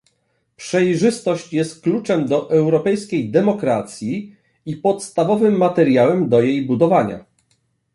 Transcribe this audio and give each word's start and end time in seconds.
Przejrzystość 0.55 1.53
jest 1.53 1.81
kluczem 1.83 2.27
do 2.27 2.49
europejskiej 2.51 3.31
demokracji 3.31 4.35
i 4.65 4.77
podstawowym 4.77 5.57
materiałem 5.57 6.29
do 6.29 6.41
jej 6.41 6.65
budowania 6.65 7.25